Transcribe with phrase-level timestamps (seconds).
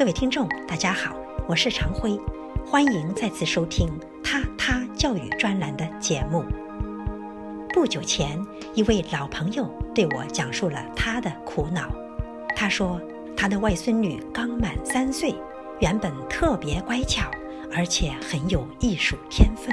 [0.00, 1.14] 各位听众，大家好，
[1.46, 2.18] 我是常辉，
[2.64, 3.86] 欢迎再次收听
[4.24, 6.42] 他他教育专栏的节目。
[7.74, 8.42] 不久前，
[8.72, 11.90] 一位老朋友对我讲述了他的苦恼。
[12.56, 12.98] 他说，
[13.36, 15.34] 他的外孙女刚满三岁，
[15.80, 17.30] 原本特别乖巧，
[17.70, 19.68] 而且很有艺术天分，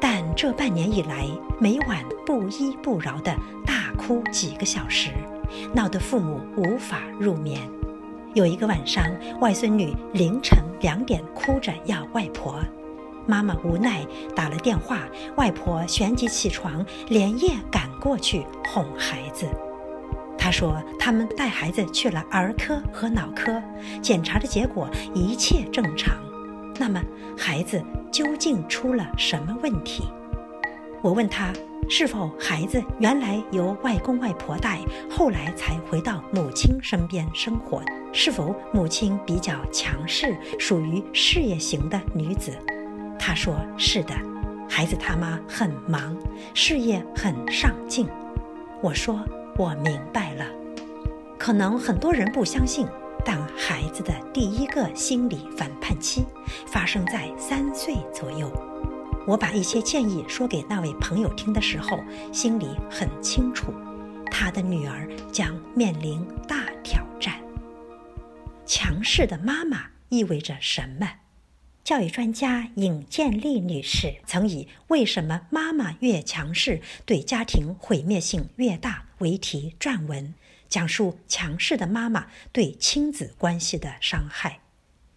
[0.00, 1.26] 但这半年以来，
[1.58, 3.36] 每晚不依不饶地
[3.66, 5.10] 大哭几个小时，
[5.74, 7.68] 闹得父母无法入眠。
[8.34, 9.04] 有一个晚上，
[9.40, 12.58] 外孙女凌晨两点哭着要外婆，
[13.26, 14.04] 妈妈无奈
[14.34, 15.02] 打了电话，
[15.36, 19.46] 外婆旋即起床，连夜赶过去哄孩子。
[20.36, 23.62] 她说他们带孩子去了儿科和脑科，
[24.02, 26.16] 检查的结果一切正常。
[26.76, 27.00] 那么
[27.38, 27.80] 孩子
[28.10, 30.08] 究竟出了什么问题？
[31.02, 31.52] 我问她。
[31.88, 34.80] 是否孩子原来由外公外婆带，
[35.10, 37.82] 后来才回到母亲身边生活？
[38.12, 42.52] 是否母亲比较强势，属于事业型的女子？
[43.18, 44.14] 她说是的，
[44.68, 46.16] 孩子他妈很忙，
[46.54, 48.08] 事业很上进。
[48.80, 49.20] 我说
[49.56, 50.44] 我明白了，
[51.38, 52.86] 可能很多人不相信，
[53.24, 56.24] 但孩子的第一个心理反叛期
[56.66, 58.50] 发生在三岁左右。
[59.26, 61.98] 我把一些建议说给那位朋友听的时候，
[62.30, 63.72] 心里很清楚，
[64.30, 67.40] 他的女儿将面临大挑战。
[68.66, 71.08] 强势的妈妈意味着什么？
[71.82, 80.34] 教育专家尹建莉女士曾以“为什么妈妈越强势，对家庭毁灭性越大”为题撰文，
[80.68, 84.60] 讲述强势的妈妈对亲子关系的伤害。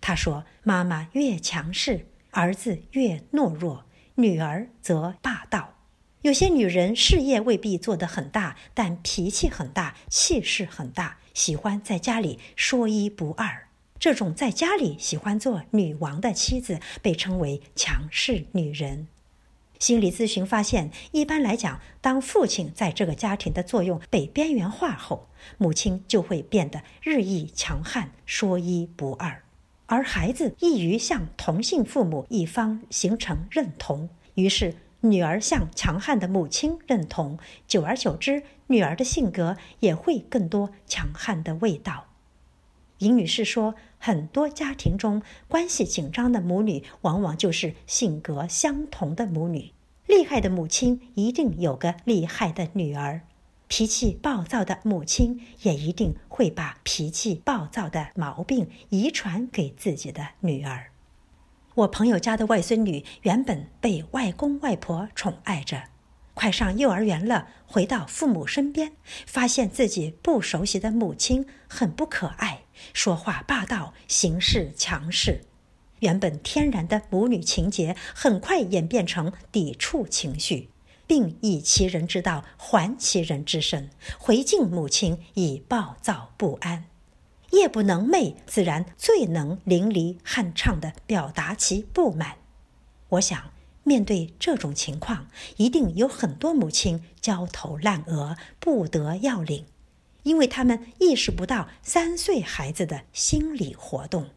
[0.00, 3.84] 她说：“妈妈越强势，儿子越懦弱。”
[4.16, 5.74] 女儿则霸道，
[6.20, 13.68] 有些女人事业未必做得很大，但脾气很大，气势很大，喜欢在家里说一不二。
[13.98, 19.08] 这种在家里喜欢做女王的妻子，被称为强势女人。
[19.78, 29.42] 心理咨询发现，一般来讲，当父亲在这个家庭的作用被边缘化后，母亲就会变得日益强悍，说一不二。
[29.92, 37.38] 而孩子易于向同性父母一方形成认同，于是女儿向强悍的母亲认同，
[37.68, 42.06] 久而久之，女儿的性格也会更多强悍的味道。
[43.00, 49.72] 尹女士说，很多家庭中关系紧张的母女，往往就是性格相同的母女。
[50.06, 53.20] 厉害的母亲一定有个厉害的女儿。
[53.74, 60.90] 脾气暴躁的母亲也一定会把脾气暴躁的毛病遗传给自己的女儿。
[61.76, 65.84] 我朋友家的外孙女原本被外公外婆宠爱着，
[66.34, 68.92] 快上幼儿园了，回到父母身边，
[69.24, 75.40] 发现自己不熟悉的母亲很不可爱，说话霸道，行事强势。
[76.00, 80.68] 原本天然的母女情结，很快演变成抵触情绪。
[81.12, 86.86] 并以其人之道还其人之身，回敬母亲以暴躁不安。
[87.50, 92.38] 夜不能寐，自然最能淋漓酣畅地表达其不满。
[93.10, 93.52] 我想，
[93.82, 95.26] 面对这种情况，
[95.58, 99.66] 一定有很多母亲焦头烂额、不得要领，
[100.22, 104.30] 因为他们意识不到三岁孩子的心理活动。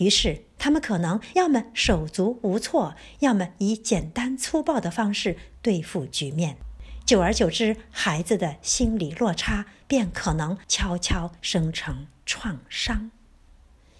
[0.00, 6.56] 于是，他们可能要么手足无措，要么以简单粗暴的方式对付局面。
[7.04, 13.10] 久而久之，孩子的心理落差便可能悄悄生成创伤。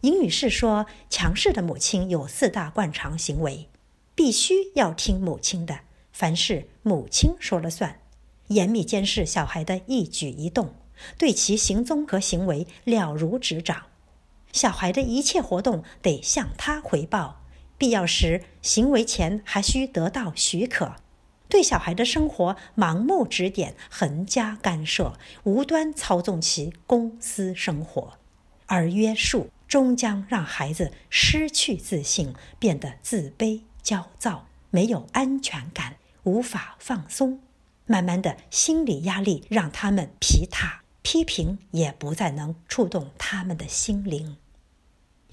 [0.00, 3.68] 尹女士说：“强势的母亲有四大惯常行为，
[4.16, 5.78] 必须要听母亲的，
[6.12, 8.00] 凡事母亲说了算，
[8.48, 10.74] 严密监视小孩的一举一动，
[11.16, 13.86] 对其行踪和行为了如指掌。”
[14.54, 17.42] 小孩的一切活动得向他回报，
[17.76, 20.94] 必要时行为前还需得到许可。
[21.48, 28.12] 对小孩的生活盲目指点、横加干涉，无端操纵其公私生活，
[28.66, 37.40] 而约束终将让孩子失去自信，变得自卑、焦躁，没有安全感，无法放松。
[37.86, 44.36] 慢慢的，心理压力让他们疲沓，批评也不再能触动他们的心灵。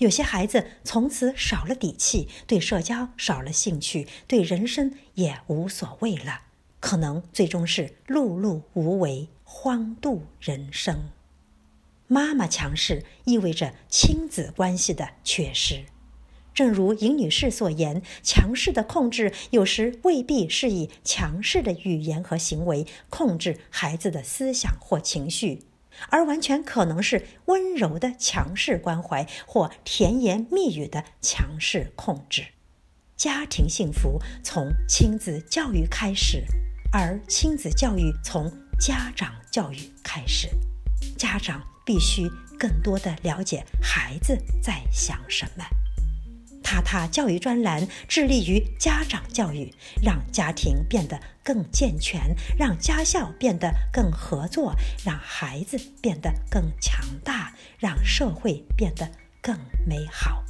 [0.02, 6.42] 有些孩子从此少了底气，对社交少了兴趣，对人生也无所谓了，
[6.80, 11.12] 可能最终是碌碌无为，荒度人生。
[12.08, 15.86] 妈妈强势意味着亲子关系的缺失，
[16.52, 25.62] 正如尹女士所言，强势的控制有时未必是以强势的语言和行为控制孩子的思想或情绪，
[26.10, 32.46] 而完全可能是温柔的强势关怀或甜言蜜语的强势控制。
[33.16, 36.44] 家庭幸福从亲子教育开始，
[36.92, 40.50] 而亲子教育从家长教育开始。
[41.18, 42.28] 家长必须
[42.58, 45.64] 更多的了解孩子在想什么。
[46.72, 49.70] 塔塔教育专栏致力于家长教育，
[50.02, 54.74] 让家庭变得更健全，让家校变得更合作，
[55.04, 59.06] 让孩子变得更强大，让社会变得
[59.42, 59.54] 更
[59.86, 60.46] 美好。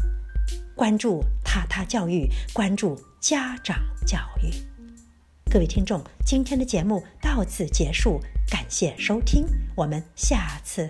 [0.75, 4.53] 关注塔塔教育，关注家长教育。
[5.51, 9.43] 各位听众，今天的节目到此结束，感谢收听，
[9.75, 10.87] 我们下次。